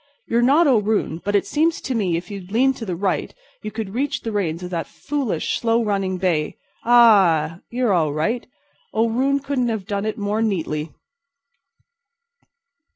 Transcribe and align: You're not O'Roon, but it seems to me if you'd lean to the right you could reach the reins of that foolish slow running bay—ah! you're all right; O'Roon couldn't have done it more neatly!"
You're 0.25 0.41
not 0.41 0.65
O'Roon, 0.65 1.21
but 1.23 1.35
it 1.35 1.45
seems 1.45 1.79
to 1.81 1.93
me 1.93 2.17
if 2.17 2.31
you'd 2.31 2.51
lean 2.51 2.73
to 2.73 2.87
the 2.87 2.95
right 2.95 3.35
you 3.61 3.69
could 3.69 3.93
reach 3.93 4.21
the 4.21 4.31
reins 4.31 4.63
of 4.63 4.71
that 4.71 4.87
foolish 4.87 5.59
slow 5.59 5.83
running 5.83 6.17
bay—ah! 6.17 7.59
you're 7.69 7.93
all 7.93 8.11
right; 8.11 8.47
O'Roon 8.95 9.41
couldn't 9.41 9.69
have 9.69 9.85
done 9.85 10.05
it 10.07 10.17
more 10.17 10.41
neatly!" 10.41 10.91